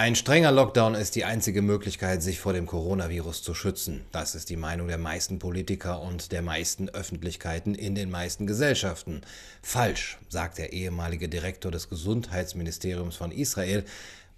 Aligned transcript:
Ein 0.00 0.14
strenger 0.14 0.50
Lockdown 0.50 0.94
ist 0.94 1.14
die 1.14 1.26
einzige 1.26 1.60
Möglichkeit, 1.60 2.22
sich 2.22 2.40
vor 2.40 2.54
dem 2.54 2.64
Coronavirus 2.64 3.42
zu 3.42 3.52
schützen. 3.52 4.00
Das 4.12 4.34
ist 4.34 4.48
die 4.48 4.56
Meinung 4.56 4.88
der 4.88 4.96
meisten 4.96 5.38
Politiker 5.38 6.00
und 6.00 6.32
der 6.32 6.40
meisten 6.40 6.88
Öffentlichkeiten 6.88 7.74
in 7.74 7.94
den 7.94 8.10
meisten 8.10 8.46
Gesellschaften. 8.46 9.20
Falsch, 9.60 10.16
sagt 10.30 10.56
der 10.56 10.72
ehemalige 10.72 11.28
Direktor 11.28 11.70
des 11.70 11.90
Gesundheitsministeriums 11.90 13.16
von 13.16 13.30
Israel, 13.30 13.84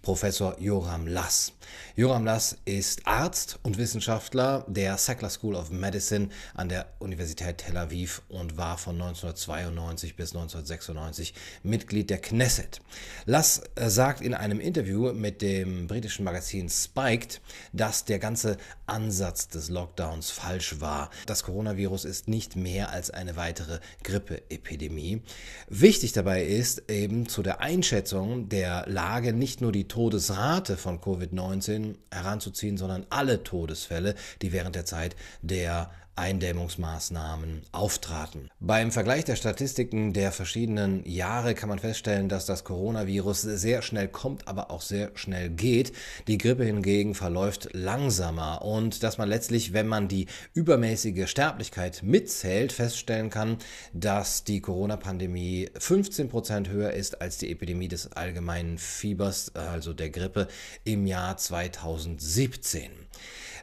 Professor 0.02 0.56
Joram 0.58 1.06
Lass. 1.06 1.52
Joram 1.95 2.24
Lass 2.24 2.58
ist 2.64 3.06
Arzt 3.06 3.60
und 3.62 3.79
Wissenschaftler 3.79 4.64
der 4.66 4.98
Sackler 4.98 5.30
School 5.30 5.54
of 5.54 5.70
Medicine 5.70 6.28
an 6.54 6.68
der 6.68 6.86
Universität 6.98 7.59
Tel 7.59 7.77
Aviv 7.77 8.23
und 8.28 8.56
war 8.56 8.78
von 8.78 9.00
1992 9.00 10.16
bis 10.16 10.34
1996 10.34 11.34
Mitglied 11.62 12.10
der 12.10 12.18
Knesset. 12.18 12.80
Lass 13.27 13.62
äh, 13.77 13.88
sagt 13.88 14.23
in 14.23 14.34
einem 14.34 14.59
Interview 14.59 15.12
mit 15.12 15.41
dem 15.41 15.86
britischen 15.86 16.24
Magazin 16.24 16.69
Spiked, 16.69 17.41
dass 17.73 18.05
der 18.05 18.19
ganze 18.19 18.56
Ansatz 18.87 19.48
des 19.48 19.69
Lockdowns 19.69 20.30
falsch 20.30 20.80
war. 20.80 21.10
Das 21.27 21.45
Coronavirus 21.45 22.05
ist 22.06 22.27
nicht 22.27 22.56
mehr 22.56 22.91
als 22.91 23.10
eine 23.10 23.37
weitere 23.37 23.78
Grippeepidemie. 24.02 25.23
Wichtig 25.69 26.12
dabei 26.12 26.45
ist 26.45 26.91
eben 26.91 27.28
zu 27.28 27.42
der 27.42 27.60
Einschätzung 27.60 28.48
der 28.48 28.84
Lage 28.88 29.32
nicht 29.32 29.60
nur 29.60 29.70
die 29.70 29.87
Todesrate 29.92 30.78
von 30.78 31.02
Covid-19 31.02 31.96
heranzuziehen, 32.10 32.78
sondern 32.78 33.05
alle 33.10 33.42
Todesfälle, 33.42 34.15
die 34.41 34.51
während 34.51 34.74
der 34.74 34.87
Zeit 34.87 35.16
der 35.42 35.91
Eindämmungsmaßnahmen 36.16 37.62
auftraten. 37.73 38.51
Beim 38.61 38.93
Vergleich 38.93 39.25
der 39.25 39.37
Statistiken 39.37 40.12
der 40.12 40.30
verschiedenen 40.30 41.05
Jahre 41.09 41.55
kann 41.55 41.69
man 41.69 41.79
feststellen, 41.79 42.29
dass 42.29 42.47
das 42.47 42.65
Coronavirus 42.65 43.43
sehr 43.43 43.83
schnell 43.83 44.09
kommt, 44.09 44.47
aber 44.47 44.71
auch 44.71 44.83
sehr 44.83 45.11
schnell 45.15 45.48
geht. 45.51 45.93
Die 46.27 46.38
Grippe 46.38 46.65
hingegen 46.65 47.15
verläuft 47.15 47.71
langsamer 47.73 48.62
und 48.62 49.02
dass 49.02 49.19
man 49.19 49.29
letztlich, 49.29 49.73
wenn 49.73 49.88
man 49.88 50.09
die 50.09 50.27
übermäßige 50.54 51.29
Sterblichkeit 51.29 52.02
mitzählt, 52.02 52.73
feststellen 52.73 53.30
kann, 53.30 53.57
dass 53.93 54.45
die 54.45 54.60
Corona-Pandemie 54.60 55.71
15 55.79 56.29
Prozent 56.29 56.69
höher 56.69 56.93
ist 56.93 57.21
als 57.21 57.38
die 57.38 57.51
Epidemie 57.51 57.88
des 57.88 58.13
allgemeinen 58.13 58.79
Fiebers, 58.79 59.54
also 59.54 59.93
der 59.93 60.10
Grippe, 60.10 60.49
im 60.85 61.07
Jahr 61.07 61.37
2017. 61.37 62.91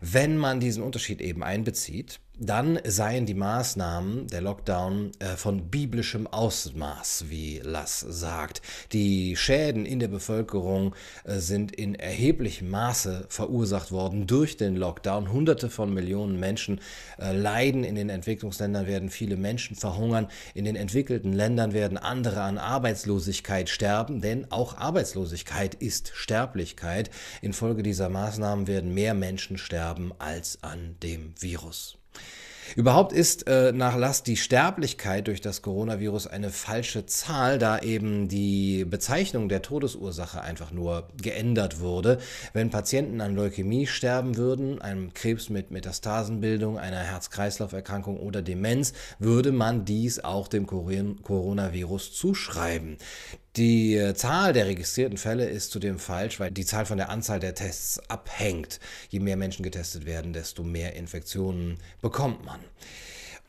Wenn 0.02 0.38
man 0.38 0.60
diesen 0.60 0.82
Unterschied 0.84 1.22
eben 1.22 1.44
einbezieht, 1.44 2.20
dann 2.40 2.80
seien 2.86 3.26
die 3.26 3.34
Maßnahmen 3.34 4.28
der 4.28 4.40
Lockdown 4.42 5.12
äh, 5.20 5.36
von 5.36 5.70
biblischem 5.70 6.26
Ausmaß, 6.26 7.26
wie 7.28 7.60
Lass 7.64 8.00
sagt. 8.00 8.62
Die 8.94 9.36
Schäden 9.36 9.86
in 9.86 10.00
der 10.00 10.08
Bevölkerung 10.08 10.96
äh, 11.26 11.40
sind 11.40 11.76
in 11.76 11.96
erheblichem 11.96 12.70
Maße 12.70 13.26
verursacht 13.28 13.92
worden 13.92 14.26
durch 14.26 14.56
den 14.56 14.78
Lockdown. 14.78 15.32
Hunderte 15.34 15.70
von 15.70 15.94
Millionen 15.94 16.40
Menschen 16.40 16.80
äh, 17.20 17.36
leiden. 17.36 17.84
In 17.84 17.96
den 17.96 18.10
Entwicklungsländern 18.10 18.88
werden 18.88 19.10
viele 19.10 19.36
Menschen 19.36 19.76
verhungern. 19.76 20.30
In 20.54 20.64
den 20.64 20.78
entwickelten 20.78 21.34
Ländern 21.34 21.74
werden 21.74 21.98
andere 21.98 22.42
an 22.42 22.58
Arbeitslosigkeit 22.58 23.68
sterben, 23.68 24.22
denn 24.22 24.50
auch 24.50 24.78
Arbeitslosigkeit 24.78 25.76
ist 25.76 26.12
Sterblichkeit. 26.14 27.10
Infolge 27.42 27.84
dieser 27.84 28.08
Maßnahmen 28.08 28.68
werden 28.68 28.94
mehr 28.94 29.14
Menschen 29.14 29.58
sterben 29.58 30.14
als 30.20 30.60
an 30.64 30.96
dem 31.04 31.34
Virus. 31.38 32.00
Überhaupt 32.76 33.14
ist 33.14 33.48
äh, 33.48 33.72
nach 33.72 33.98
Last 33.98 34.28
die 34.28 34.38
Sterblichkeit 34.38 35.28
durch 35.28 35.42
das 35.42 35.62
Coronavirus 35.62 36.28
eine 36.28 36.50
falsche 36.50 37.06
Zahl, 37.06 37.58
da 37.58 37.80
eben 37.80 38.28
die 38.28 38.86
Bezeichnung 38.86 39.50
der 39.50 39.62
Todesursache 39.62 40.42
einfach 40.42 40.72
nur 40.72 41.08
geändert 41.22 41.80
wurde. 41.80 42.20
Wenn 42.54 42.70
Patienten 42.70 43.22
an 43.22 43.36
Leukämie 43.36 43.88
sterben 43.88 44.38
würden, 44.38 44.82
einem 44.82 45.14
Krebs 45.14 45.50
mit 45.50 45.72
Metastasenbildung, 45.72 46.78
einer 46.78 47.00
Herz-Kreislauf-Erkrankung 47.00 48.20
oder 48.20 48.42
Demenz, 48.42 48.94
würde 49.18 49.52
man 49.52 49.86
dies 49.86 50.24
auch 50.24 50.48
dem 50.48 50.68
Coronavirus 50.68 52.14
zuschreiben. 52.14 52.98
Die 53.56 53.96
äh, 53.96 54.14
Zahl 54.14 54.54
der 54.54 54.68
registrierten 54.68 55.18
Fälle 55.18 55.50
ist 55.50 55.72
zudem 55.72 55.98
falsch, 55.98 56.40
weil 56.40 56.52
die 56.52 56.66
Zahl 56.66 56.86
von 56.86 56.98
der 56.98 57.10
Anzahl 57.10 57.40
der 57.40 57.56
Tests 57.56 58.00
abhängt. 58.10 58.80
Je 59.10 59.20
mehr 59.20 59.38
Menschen 59.38 59.64
getestet 59.64 60.06
werden, 60.06 60.34
desto 60.34 60.64
mehr 60.64 60.96
Infektionen 60.96 61.80
bekommt 62.02 62.46
man. 62.46 62.60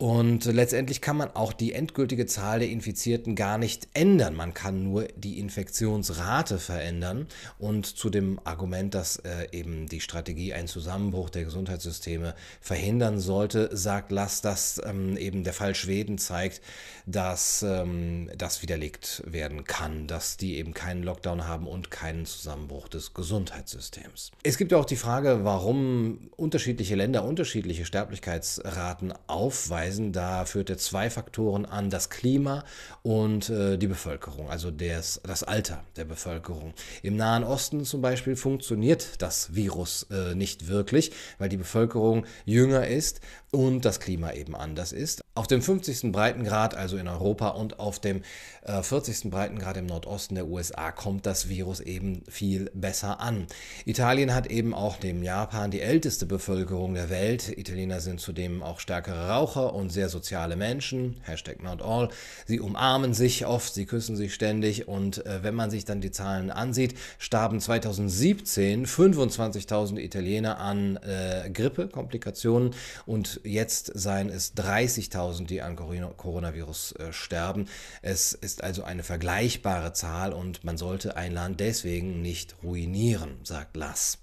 Und 0.01 0.45
letztendlich 0.45 0.99
kann 0.99 1.15
man 1.15 1.29
auch 1.35 1.53
die 1.53 1.73
endgültige 1.73 2.25
Zahl 2.25 2.57
der 2.57 2.69
Infizierten 2.69 3.35
gar 3.35 3.59
nicht 3.59 3.87
ändern. 3.93 4.33
Man 4.33 4.55
kann 4.55 4.81
nur 4.81 5.03
die 5.15 5.37
Infektionsrate 5.37 6.57
verändern. 6.57 7.27
Und 7.59 7.85
zu 7.85 8.09
dem 8.09 8.39
Argument, 8.43 8.95
dass 8.95 9.17
äh, 9.17 9.49
eben 9.51 9.87
die 9.87 10.01
Strategie 10.01 10.53
einen 10.53 10.67
Zusammenbruch 10.67 11.29
der 11.29 11.43
Gesundheitssysteme 11.43 12.33
verhindern 12.61 13.19
sollte, 13.19 13.69
sagt 13.77 14.11
Lass, 14.11 14.41
dass 14.41 14.81
ähm, 14.83 15.17
eben 15.17 15.43
der 15.43 15.53
Fall 15.53 15.75
Schweden 15.75 16.17
zeigt, 16.17 16.61
dass 17.05 17.61
ähm, 17.61 18.31
das 18.35 18.63
widerlegt 18.63 19.21
werden 19.27 19.65
kann, 19.65 20.07
dass 20.07 20.35
die 20.35 20.57
eben 20.57 20.73
keinen 20.73 21.03
Lockdown 21.03 21.45
haben 21.45 21.67
und 21.67 21.91
keinen 21.91 22.25
Zusammenbruch 22.25 22.87
des 22.87 23.13
Gesundheitssystems. 23.13 24.31
Es 24.41 24.57
gibt 24.57 24.73
auch 24.73 24.85
die 24.85 24.95
Frage, 24.95 25.41
warum 25.43 26.31
unterschiedliche 26.37 26.95
Länder 26.95 27.23
unterschiedliche 27.23 27.85
Sterblichkeitsraten 27.85 29.13
aufweisen 29.27 29.90
hinweisen. 29.91 30.11
Da 30.11 30.45
führt 30.45 30.69
er 30.69 30.77
zwei 30.77 31.09
Faktoren 31.09 31.65
an, 31.65 31.89
das 31.89 32.09
Klima 32.09 32.63
und 33.03 33.49
äh, 33.49 33.77
die 33.77 33.87
Bevölkerung, 33.87 34.49
also 34.49 34.71
des, 34.71 35.21
das 35.23 35.43
Alter 35.43 35.83
der 35.95 36.05
Bevölkerung. 36.05 36.73
Im 37.03 37.15
Nahen 37.15 37.43
Osten 37.43 37.85
zum 37.85 38.01
Beispiel 38.01 38.35
funktioniert 38.35 39.21
das 39.21 39.53
Virus 39.55 40.07
äh, 40.11 40.35
nicht 40.35 40.67
wirklich, 40.67 41.11
weil 41.37 41.49
die 41.49 41.57
Bevölkerung 41.57 42.25
jünger 42.45 42.87
ist 42.87 43.21
und 43.51 43.85
das 43.85 43.99
Klima 43.99 44.33
eben 44.33 44.55
anders 44.55 44.91
ist. 44.91 45.20
Auf 45.33 45.47
dem 45.47 45.61
50. 45.61 46.11
Breitengrad, 46.11 46.75
also 46.75 46.97
in 46.97 47.07
Europa, 47.07 47.47
und 47.49 47.79
auf 47.79 47.99
dem 47.99 48.21
äh, 48.63 48.83
40. 48.83 49.29
Breitengrad 49.29 49.77
im 49.77 49.85
Nordosten 49.85 50.35
der 50.35 50.45
USA 50.45 50.91
kommt 50.91 51.25
das 51.25 51.47
Virus 51.47 51.79
eben 51.79 52.23
viel 52.27 52.69
besser 52.73 53.21
an. 53.21 53.47
Italien 53.85 54.35
hat 54.35 54.47
eben 54.47 54.73
auch 54.73 54.97
neben 55.01 55.23
Japan 55.23 55.71
die 55.71 55.79
älteste 55.79 56.25
Bevölkerung 56.25 56.95
der 56.95 57.09
Welt. 57.09 57.47
Italiener 57.57 58.01
sind 58.01 58.19
zudem 58.19 58.61
auch 58.61 58.81
stärkere 58.81 59.29
Raucher 59.29 59.73
und 59.73 59.89
sehr 59.89 60.09
soziale 60.09 60.57
Menschen. 60.57 61.15
Hashtag 61.21 61.63
not 61.63 61.81
all. 61.81 62.09
Sie 62.45 62.59
umarmen 62.59 63.13
sich 63.13 63.45
oft, 63.45 63.73
sie 63.73 63.85
küssen 63.85 64.17
sich 64.17 64.33
ständig 64.33 64.89
und 64.89 65.25
äh, 65.25 65.43
wenn 65.43 65.55
man 65.55 65.71
sich 65.71 65.85
dann 65.85 66.01
die 66.01 66.11
Zahlen 66.11 66.51
ansieht, 66.51 66.95
starben 67.19 67.61
2017 67.61 68.85
25.000 68.85 69.97
Italiener 69.97 70.59
an 70.59 70.97
äh, 70.97 71.49
Grippe-Komplikationen 71.49 72.75
und 73.05 73.39
jetzt 73.45 73.93
seien 73.95 74.27
es 74.27 74.57
30.000, 74.57 75.20
die 75.29 75.61
an 75.61 75.75
Coronavirus 75.75 76.93
äh, 76.93 77.13
sterben. 77.13 77.67
Es 78.01 78.33
ist 78.33 78.63
also 78.63 78.83
eine 78.83 79.03
vergleichbare 79.03 79.93
Zahl 79.93 80.33
und 80.33 80.63
man 80.63 80.77
sollte 80.77 81.15
ein 81.15 81.33
Land 81.33 81.59
deswegen 81.59 82.21
nicht 82.21 82.55
ruinieren, 82.63 83.37
sagt 83.43 83.77
Lass. 83.77 84.19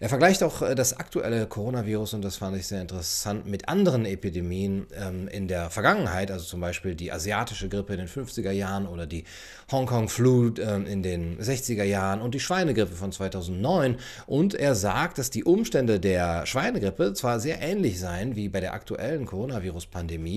Er 0.00 0.08
vergleicht 0.08 0.44
auch 0.44 0.62
äh, 0.62 0.74
das 0.74 0.96
aktuelle 0.96 1.46
Coronavirus, 1.46 2.14
und 2.14 2.22
das 2.22 2.36
fand 2.36 2.56
ich 2.56 2.66
sehr 2.66 2.80
interessant, 2.80 3.46
mit 3.46 3.68
anderen 3.68 4.04
Epidemien 4.04 4.86
ähm, 4.94 5.26
in 5.28 5.48
der 5.48 5.70
Vergangenheit, 5.70 6.30
also 6.30 6.44
zum 6.44 6.60
Beispiel 6.60 6.94
die 6.94 7.10
asiatische 7.10 7.68
Grippe 7.68 7.94
in 7.94 7.98
den 7.98 8.08
50er 8.08 8.52
Jahren 8.52 8.86
oder 8.86 9.06
die 9.06 9.24
Hongkong-Flu 9.72 10.54
ähm, 10.60 10.86
in 10.86 11.02
den 11.02 11.40
60er 11.40 11.82
Jahren 11.82 12.20
und 12.20 12.34
die 12.34 12.40
Schweinegrippe 12.40 12.94
von 12.94 13.10
2009. 13.10 13.96
Und 14.26 14.54
er 14.54 14.76
sagt, 14.76 15.18
dass 15.18 15.30
die 15.30 15.42
Umstände 15.42 15.98
der 15.98 16.46
Schweinegrippe 16.46 17.12
zwar 17.14 17.40
sehr 17.40 17.60
ähnlich 17.60 17.98
seien 17.98 18.36
wie 18.36 18.48
bei 18.48 18.60
der 18.60 18.74
aktuellen 18.74 19.26
Coronavirus-Pandemie, 19.26 20.27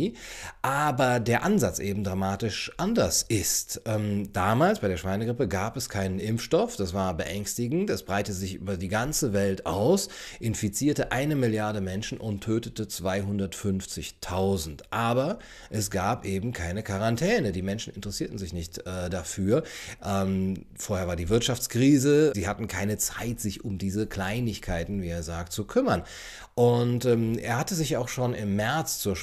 aber 0.62 1.20
der 1.20 1.44
Ansatz 1.44 1.80
eben 1.80 2.04
dramatisch 2.04 2.72
anders 2.78 3.24
ist. 3.28 3.82
Ähm, 3.86 4.32
damals 4.34 4.80
bei 4.80 4.88
der 4.88 4.98
Schweinegrippe 4.98 5.48
gab 5.48 5.78
es 5.78 5.90
keinen 5.90 6.20
Impfstoff, 6.20 6.76
das 6.76 6.94
war 6.94 7.14
beängstigend, 7.16 7.90
es 7.90 8.04
breitete 8.04 8.38
sich 8.38 8.56
über 8.56 8.78
die 8.78 8.88
ganze 8.88 9.34
Welt 9.34 9.66
aus, 9.66 10.10
infizierte 10.40 11.12
eine 11.12 11.36
Milliarde 11.36 11.82
Menschen 11.82 12.18
und 12.18 12.44
tötete 12.44 12.84
250.000. 12.86 14.84
Aber 14.90 15.40
es 15.70 15.92
gab 15.92 16.26
eben 16.26 16.54
keine 16.54 16.84
Quarantäne. 16.84 17.52
Die 17.52 17.62
Menschen 17.62 17.94
interessierten 17.94 18.38
sich 18.38 18.54
nicht 18.54 18.80
äh, 18.80 19.10
dafür. 19.10 19.64
Ähm, 20.04 20.66
vorher 20.76 21.08
war 21.08 21.16
die 21.16 21.30
Wirtschaftskrise. 21.30 22.32
Sie 22.36 22.48
hatten 22.48 22.68
keine 22.68 22.98
Zeit, 22.98 23.40
sich 23.40 23.64
um 23.64 23.78
diese 23.78 24.08
Kleinigkeiten, 24.08 25.02
wie 25.02 25.10
er 25.10 25.24
sagt, 25.24 25.54
zu 25.54 25.66
kümmern. 25.66 26.04
Und 26.54 27.06
ähm, 27.06 27.38
er 27.38 27.58
hatte 27.58 27.76
sich 27.76 27.98
auch 27.98 28.10
schon 28.10 28.34
im 28.34 28.56
März 28.56 29.00
zur 29.00 29.16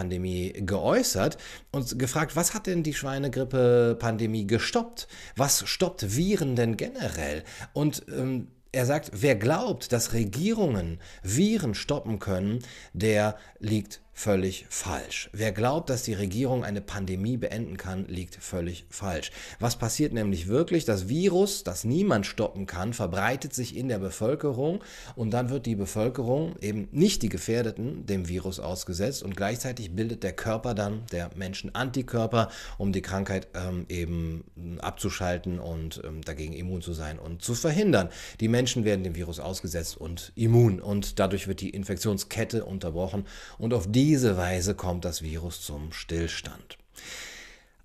Schweinegrippe-Pandemie 0.00 0.52
geäußert 0.64 1.38
und 1.70 1.98
gefragt, 1.98 2.36
was 2.36 2.54
hat 2.54 2.66
denn 2.66 2.82
die 2.82 2.94
Schweinegrippe-Pandemie 2.94 4.46
gestoppt? 4.46 5.08
Was 5.36 5.68
stoppt 5.68 6.16
Viren 6.16 6.56
denn 6.56 6.76
generell? 6.76 7.44
Und 7.72 8.04
ähm, 8.08 8.48
er 8.72 8.86
sagt, 8.86 9.10
wer 9.14 9.34
glaubt, 9.34 9.92
dass 9.92 10.12
Regierungen 10.12 11.00
Viren 11.22 11.74
stoppen 11.74 12.18
können, 12.18 12.60
der 12.92 13.36
liegt 13.58 14.00
völlig 14.20 14.66
falsch. 14.68 15.30
Wer 15.32 15.50
glaubt, 15.50 15.88
dass 15.88 16.02
die 16.02 16.12
Regierung 16.12 16.62
eine 16.62 16.82
Pandemie 16.82 17.38
beenden 17.38 17.78
kann, 17.78 18.04
liegt 18.06 18.36
völlig 18.36 18.84
falsch. 18.90 19.30
Was 19.60 19.76
passiert 19.76 20.12
nämlich 20.12 20.46
wirklich? 20.46 20.84
Das 20.84 21.08
Virus, 21.08 21.64
das 21.64 21.84
niemand 21.84 22.26
stoppen 22.26 22.66
kann, 22.66 22.92
verbreitet 22.92 23.54
sich 23.54 23.74
in 23.74 23.88
der 23.88 23.98
Bevölkerung 23.98 24.84
und 25.16 25.30
dann 25.30 25.48
wird 25.48 25.64
die 25.64 25.74
Bevölkerung, 25.74 26.56
eben 26.60 26.88
nicht 26.92 27.22
die 27.22 27.30
Gefährdeten, 27.30 28.04
dem 28.04 28.28
Virus 28.28 28.60
ausgesetzt 28.60 29.22
und 29.22 29.38
gleichzeitig 29.38 29.92
bildet 29.96 30.22
der 30.22 30.34
Körper 30.34 30.74
dann 30.74 31.06
der 31.12 31.30
Menschen 31.34 31.74
Antikörper, 31.74 32.50
um 32.76 32.92
die 32.92 33.02
Krankheit 33.02 33.48
ähm, 33.54 33.86
eben 33.88 34.44
abzuschalten 34.82 35.58
und 35.58 36.02
ähm, 36.04 36.20
dagegen 36.20 36.52
immun 36.52 36.82
zu 36.82 36.92
sein 36.92 37.18
und 37.18 37.40
zu 37.40 37.54
verhindern. 37.54 38.10
Die 38.40 38.48
Menschen 38.48 38.84
werden 38.84 39.02
dem 39.02 39.14
Virus 39.14 39.40
ausgesetzt 39.40 39.96
und 39.96 40.32
immun 40.34 40.78
und 40.78 41.18
dadurch 41.18 41.48
wird 41.48 41.62
die 41.62 41.70
Infektionskette 41.70 42.66
unterbrochen 42.66 43.24
und 43.56 43.72
auf 43.72 43.90
die 43.90 44.09
diese 44.10 44.36
Weise 44.36 44.74
kommt 44.74 45.04
das 45.04 45.22
Virus 45.22 45.62
zum 45.62 45.92
Stillstand. 45.92 46.78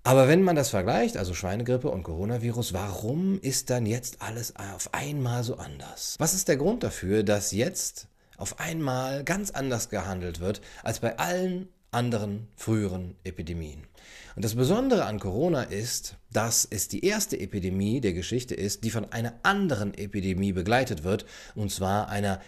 Aber 0.02 0.26
wenn 0.26 0.42
man 0.42 0.56
das 0.56 0.70
vergleicht, 0.70 1.16
also 1.16 1.34
Schweinegrippe 1.34 1.88
und 1.88 2.02
Coronavirus, 2.02 2.72
warum 2.72 3.38
ist 3.40 3.70
dann 3.70 3.86
jetzt 3.86 4.22
alles 4.22 4.52
auf 4.56 4.92
einmal 4.92 5.44
so 5.44 5.54
anders? 5.54 6.16
Was 6.18 6.34
ist 6.34 6.48
der 6.48 6.56
Grund 6.56 6.82
dafür, 6.82 7.22
dass 7.22 7.52
jetzt 7.52 8.08
auf 8.38 8.58
einmal 8.58 9.22
ganz 9.22 9.52
anders 9.52 9.88
gehandelt 9.88 10.40
wird 10.40 10.62
als 10.82 10.98
bei 10.98 11.16
allen 11.16 11.68
anderen 11.92 12.48
früheren 12.56 13.14
Epidemien? 13.22 13.84
Und 14.34 14.44
das 14.44 14.56
Besondere 14.56 15.04
an 15.04 15.20
Corona 15.20 15.62
ist, 15.62 16.16
dass 16.32 16.66
es 16.68 16.88
die 16.88 17.04
erste 17.04 17.38
Epidemie 17.38 18.00
der 18.00 18.14
Geschichte 18.14 18.56
ist, 18.56 18.82
die 18.82 18.90
von 18.90 19.12
einer 19.12 19.34
anderen 19.44 19.94
Epidemie 19.94 20.52
begleitet 20.52 21.04
wird, 21.04 21.24
und 21.54 21.70
zwar 21.70 22.08
einer 22.08 22.40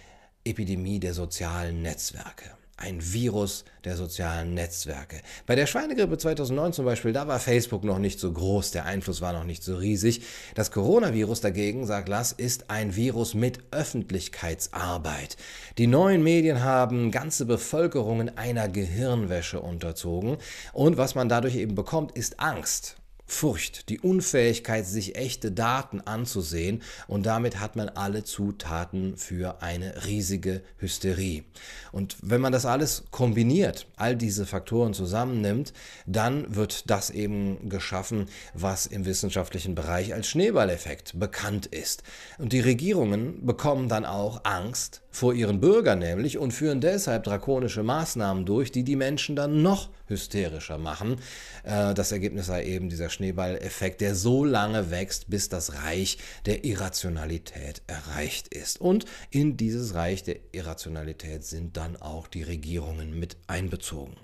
Epidemie 0.42 0.98
der 0.98 1.14
sozialen 1.14 1.80
Netzwerke 1.82 2.58
ein 2.78 3.12
Virus 3.12 3.64
der 3.84 3.96
sozialen 3.96 4.54
Netzwerke. 4.54 5.20
Bei 5.46 5.56
der 5.56 5.66
Schweinegrippe 5.66 6.16
2009 6.16 6.72
zum 6.72 6.84
Beispiel, 6.84 7.12
da 7.12 7.26
war 7.26 7.40
Facebook 7.40 7.82
noch 7.84 7.98
nicht 7.98 8.20
so 8.20 8.32
groß, 8.32 8.70
der 8.70 8.84
Einfluss 8.84 9.20
war 9.20 9.32
noch 9.32 9.44
nicht 9.44 9.64
so 9.64 9.76
riesig. 9.76 10.22
Das 10.54 10.70
Coronavirus 10.70 11.40
dagegen, 11.40 11.86
sagt 11.86 12.08
Lass, 12.08 12.32
ist 12.32 12.70
ein 12.70 12.94
Virus 12.94 13.34
mit 13.34 13.58
Öffentlichkeitsarbeit. 13.72 15.36
Die 15.76 15.88
neuen 15.88 16.22
Medien 16.22 16.62
haben 16.62 17.10
ganze 17.10 17.46
Bevölkerungen 17.46 18.36
einer 18.38 18.68
Gehirnwäsche 18.68 19.60
unterzogen 19.60 20.36
und 20.72 20.96
was 20.96 21.16
man 21.16 21.28
dadurch 21.28 21.56
eben 21.56 21.74
bekommt, 21.74 22.12
ist 22.12 22.38
Angst. 22.38 22.97
Furcht, 23.30 23.90
die 23.90 24.00
Unfähigkeit, 24.00 24.86
sich 24.86 25.14
echte 25.14 25.52
Daten 25.52 26.00
anzusehen 26.00 26.82
und 27.06 27.26
damit 27.26 27.60
hat 27.60 27.76
man 27.76 27.90
alle 27.90 28.24
Zutaten 28.24 29.18
für 29.18 29.62
eine 29.62 30.06
riesige 30.06 30.62
Hysterie. 30.78 31.44
Und 31.92 32.16
wenn 32.22 32.40
man 32.40 32.52
das 32.52 32.64
alles 32.64 33.04
kombiniert, 33.10 33.86
all 33.96 34.16
diese 34.16 34.46
Faktoren 34.46 34.94
zusammennimmt, 34.94 35.74
dann 36.06 36.56
wird 36.56 36.90
das 36.90 37.10
eben 37.10 37.68
geschaffen, 37.68 38.26
was 38.54 38.86
im 38.86 39.04
wissenschaftlichen 39.04 39.74
Bereich 39.74 40.14
als 40.14 40.26
Schneeballeffekt 40.26 41.20
bekannt 41.20 41.66
ist. 41.66 42.02
Und 42.38 42.54
die 42.54 42.60
Regierungen 42.60 43.44
bekommen 43.44 43.90
dann 43.90 44.06
auch 44.06 44.40
Angst 44.44 45.02
vor 45.18 45.34
ihren 45.34 45.60
Bürgern 45.60 45.98
nämlich 45.98 46.38
und 46.38 46.52
führen 46.52 46.80
deshalb 46.80 47.24
drakonische 47.24 47.82
Maßnahmen 47.82 48.46
durch, 48.46 48.70
die 48.70 48.84
die 48.84 48.94
Menschen 48.94 49.34
dann 49.34 49.62
noch 49.62 49.90
hysterischer 50.06 50.78
machen. 50.78 51.16
Äh, 51.64 51.92
das 51.94 52.12
Ergebnis 52.12 52.46
sei 52.46 52.64
eben 52.64 52.88
dieser 52.88 53.10
Schneeballeffekt, 53.10 54.00
der 54.00 54.14
so 54.14 54.44
lange 54.44 54.92
wächst, 54.92 55.28
bis 55.28 55.48
das 55.48 55.82
Reich 55.82 56.18
der 56.46 56.64
Irrationalität 56.64 57.82
erreicht 57.88 58.54
ist. 58.54 58.80
Und 58.80 59.06
in 59.30 59.56
dieses 59.56 59.94
Reich 59.94 60.22
der 60.22 60.36
Irrationalität 60.52 61.44
sind 61.44 61.76
dann 61.76 61.96
auch 61.96 62.28
die 62.28 62.44
Regierungen 62.44 63.18
mit 63.18 63.36
einbezogen. 63.48 64.16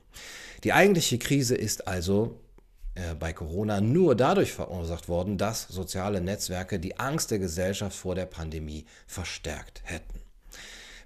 Die 0.62 0.72
eigentliche 0.72 1.18
Krise 1.18 1.56
ist 1.56 1.88
also 1.88 2.40
äh, 2.94 3.16
bei 3.18 3.32
Corona 3.32 3.80
nur 3.80 4.14
dadurch 4.14 4.52
verursacht 4.52 5.08
worden, 5.08 5.38
dass 5.38 5.66
soziale 5.66 6.20
Netzwerke 6.20 6.78
die 6.78 7.00
Angst 7.00 7.32
der 7.32 7.40
Gesellschaft 7.40 7.96
vor 7.96 8.14
der 8.14 8.26
Pandemie 8.26 8.86
verstärkt 9.08 9.82
hätten. 9.84 10.23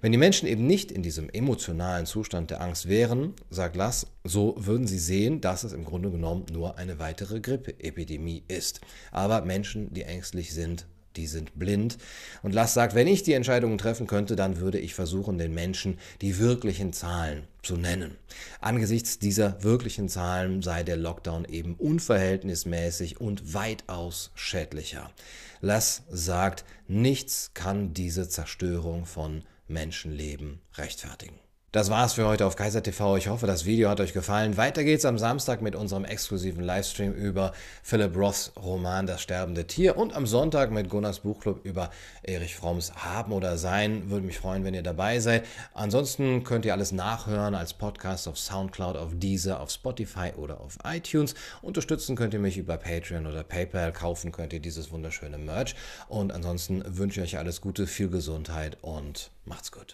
Wenn 0.01 0.13
die 0.13 0.17
Menschen 0.17 0.47
eben 0.47 0.65
nicht 0.65 0.91
in 0.91 1.03
diesem 1.03 1.29
emotionalen 1.29 2.05
Zustand 2.05 2.51
der 2.51 2.61
Angst 2.61 2.87
wären, 2.87 3.33
sagt 3.49 3.75
Lass, 3.75 4.07
so 4.23 4.55
würden 4.57 4.87
sie 4.87 4.99
sehen, 4.99 5.41
dass 5.41 5.65
es 5.65 5.73
im 5.73 5.83
Grunde 5.83 6.09
genommen 6.09 6.45
nur 6.51 6.77
eine 6.77 6.99
weitere 6.99 7.41
Grippeepidemie 7.41 8.43
ist. 8.47 8.79
Aber 9.11 9.41
Menschen, 9.41 9.93
die 9.93 10.03
ängstlich 10.03 10.53
sind, 10.53 10.85
die 11.17 11.27
sind 11.27 11.59
blind. 11.59 11.97
Und 12.43 12.53
Lass 12.53 12.73
sagt, 12.73 12.95
wenn 12.95 13.07
ich 13.07 13.23
die 13.23 13.33
Entscheidungen 13.33 13.77
treffen 13.77 14.07
könnte, 14.07 14.37
dann 14.37 14.59
würde 14.59 14.79
ich 14.79 14.93
versuchen, 14.93 15.37
den 15.37 15.53
Menschen 15.53 15.99
die 16.21 16.39
wirklichen 16.39 16.93
Zahlen 16.93 17.43
zu 17.61 17.75
nennen. 17.75 18.15
Angesichts 18.61 19.19
dieser 19.19 19.61
wirklichen 19.63 20.07
Zahlen 20.07 20.61
sei 20.61 20.83
der 20.83 20.95
Lockdown 20.95 21.43
eben 21.43 21.75
unverhältnismäßig 21.75 23.19
und 23.19 23.53
weitaus 23.53 24.31
schädlicher. 24.35 25.11
Lass 25.59 26.03
sagt, 26.09 26.63
nichts 26.87 27.51
kann 27.53 27.93
diese 27.93 28.29
Zerstörung 28.29 29.05
von 29.05 29.43
Menschenleben 29.69 30.61
rechtfertigen. 30.73 31.39
Das 31.71 31.91
war's 31.91 32.13
für 32.13 32.25
heute 32.25 32.47
auf 32.47 32.55
Kaiser 32.55 32.81
TV. 32.81 33.17
Ich 33.17 33.27
hoffe, 33.27 33.45
das 33.45 33.63
Video 33.63 33.89
hat 33.89 33.99
euch 33.99 34.13
gefallen. 34.13 34.57
Weiter 34.57 34.83
geht's 34.83 35.05
am 35.05 35.19
Samstag 35.19 35.61
mit 35.61 35.75
unserem 35.75 36.03
exklusiven 36.03 36.63
Livestream 36.63 37.13
über 37.13 37.53
Philip 37.83 38.17
Roths 38.17 38.53
Roman 38.59 39.05
Das 39.05 39.21
sterbende 39.21 39.67
Tier 39.67 39.95
und 39.95 40.15
am 40.15 40.25
Sonntag 40.25 40.71
mit 40.71 40.89
Gunnars 40.89 41.19
Buchclub 41.19 41.63
über 41.63 41.91
Erich 42.23 42.55
Fromms 42.55 42.91
Haben 42.95 43.33
oder 43.33 43.59
Sein. 43.59 44.09
Würde 44.09 44.25
mich 44.25 44.39
freuen, 44.39 44.63
wenn 44.63 44.73
ihr 44.73 44.81
dabei 44.81 45.19
seid. 45.19 45.45
Ansonsten 45.75 46.43
könnt 46.43 46.65
ihr 46.65 46.73
alles 46.73 46.91
nachhören 46.91 47.53
als 47.53 47.75
Podcast 47.75 48.27
auf 48.27 48.39
Soundcloud, 48.39 48.97
auf 48.97 49.11
Deezer, 49.13 49.59
auf 49.59 49.69
Spotify 49.69 50.31
oder 50.35 50.61
auf 50.61 50.79
iTunes. 50.83 51.35
Unterstützen 51.61 52.15
könnt 52.15 52.33
ihr 52.33 52.39
mich 52.39 52.57
über 52.57 52.77
Patreon 52.77 53.27
oder 53.27 53.43
PayPal. 53.43 53.93
Kaufen 53.93 54.31
könnt 54.31 54.53
ihr 54.53 54.59
dieses 54.59 54.91
wunderschöne 54.91 55.37
Merch. 55.37 55.75
Und 56.07 56.31
ansonsten 56.31 56.81
wünsche 56.97 57.21
ich 57.21 57.27
euch 57.27 57.37
alles 57.37 57.61
Gute, 57.61 57.85
viel 57.85 58.09
Gesundheit 58.09 58.79
und 58.81 59.29
macht's 59.45 59.71
gut. 59.71 59.93